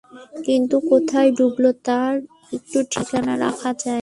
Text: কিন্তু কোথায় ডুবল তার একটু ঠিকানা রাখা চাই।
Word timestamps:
কিন্তু 0.45 0.75
কোথায় 0.89 1.29
ডুবল 1.31 1.65
তার 1.83 2.13
একটু 2.53 2.77
ঠিকানা 2.91 3.33
রাখা 3.37 3.71
চাই। 3.73 3.99